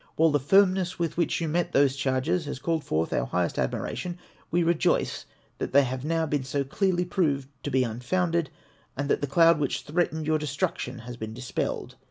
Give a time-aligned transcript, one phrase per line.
[0.15, 4.17] While the firmness with which you met those charges has called forth our highest admiration,
[4.49, 5.27] we rejoice
[5.59, 8.49] that they have now been so clearly proved to be un founded,
[8.97, 11.97] and that the cloud which threatened your destruction has been dispelled.